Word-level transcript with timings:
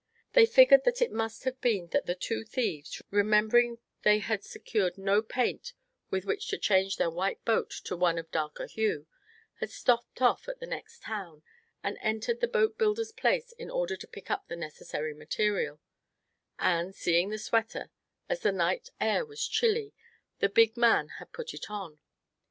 They 0.33 0.47
figured 0.47 0.83
that 0.85 0.99
it 0.99 1.11
must 1.11 1.43
have 1.43 1.61
been 1.61 1.89
that 1.89 2.07
the 2.07 2.15
two 2.15 2.43
thieves, 2.43 3.03
remembering 3.11 3.77
they 4.01 4.17
had 4.17 4.43
secured 4.43 4.97
no 4.97 5.21
paint 5.21 5.73
with 6.09 6.25
which 6.25 6.47
to 6.47 6.57
change 6.57 6.97
their 6.97 7.11
white 7.11 7.45
boat 7.45 7.69
to 7.83 7.95
one 7.95 8.17
of 8.17 8.31
darker 8.31 8.65
hue, 8.65 9.05
had 9.59 9.69
stopped 9.69 10.19
off 10.19 10.47
at 10.47 10.59
the 10.59 10.65
next 10.65 11.03
town, 11.03 11.43
and 11.83 11.99
entered 12.01 12.39
the 12.39 12.47
boat 12.47 12.79
builder's 12.79 13.11
place 13.11 13.51
in 13.59 13.69
order 13.69 13.95
to 13.95 14.07
pick 14.07 14.31
up 14.31 14.47
the 14.47 14.55
necessary 14.55 15.13
material; 15.13 15.79
and 16.57 16.95
seeing 16.95 17.29
the 17.29 17.37
sweater, 17.37 17.91
as 18.27 18.39
the 18.39 18.51
night 18.51 18.89
air 18.99 19.23
was 19.23 19.47
chilly, 19.47 19.93
the 20.39 20.49
big 20.49 20.75
man 20.75 21.09
had 21.19 21.31
put 21.31 21.53
it 21.53 21.69
on. 21.69 21.99